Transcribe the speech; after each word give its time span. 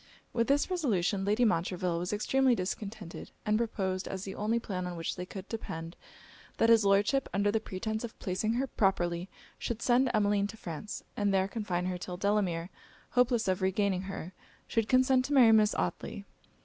With 0.33 0.47
this 0.47 0.67
resolution, 0.71 1.25
Lady 1.25 1.45
Montreville 1.45 1.99
was 1.99 2.11
extremely 2.11 2.55
discontented; 2.55 3.29
and 3.45 3.55
proposed, 3.55 4.07
as 4.07 4.23
the 4.23 4.33
only 4.33 4.57
plan 4.57 4.87
on 4.87 4.95
which 4.97 5.15
they 5.15 5.27
could 5.27 5.47
depend, 5.47 5.95
that 6.57 6.69
his 6.69 6.83
Lordship, 6.83 7.29
under 7.35 7.51
pretence 7.59 8.03
of 8.03 8.17
placing 8.17 8.53
her 8.53 8.65
properly, 8.65 9.29
should 9.59 9.79
send 9.83 10.09
Emmeline 10.11 10.47
to 10.47 10.57
France, 10.57 11.03
and 11.15 11.31
there 11.31 11.47
confine 11.47 11.85
her 11.85 11.99
till 11.99 12.17
Delamere, 12.17 12.71
hopeless 13.11 13.47
of 13.47 13.61
regaining 13.61 14.01
her, 14.09 14.33
should 14.67 14.89
consent 14.89 15.25
to 15.25 15.33
marry 15.33 15.51
Miss 15.51 15.75
Otley. 15.75 16.25